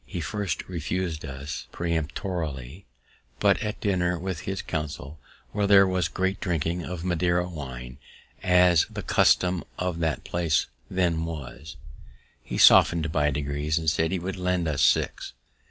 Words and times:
He 0.03 0.17
at 0.17 0.25
first 0.25 0.67
refus'd 0.67 1.23
us 1.25 1.67
peremptorily; 1.71 2.87
but 3.39 3.59
at 3.61 3.79
dinner 3.81 4.17
with 4.17 4.39
his 4.49 4.63
council, 4.63 5.19
where 5.51 5.67
there 5.67 5.85
was 5.85 6.07
great 6.07 6.39
drinking 6.39 6.83
of 6.83 7.03
Madeira 7.03 7.47
wine, 7.47 7.99
as 8.41 8.87
the 8.89 9.03
custom 9.03 9.63
of 9.77 9.99
that 9.99 10.23
place 10.23 10.65
then 10.89 11.23
was, 11.23 11.77
he 12.43 12.57
softened 12.57 13.11
by 13.11 13.29
degrees, 13.29 13.77
and 13.77 13.91
said 13.91 14.11
he 14.11 14.17
would 14.17 14.37
lend 14.37 14.67
us 14.67 14.81
six. 14.81 15.33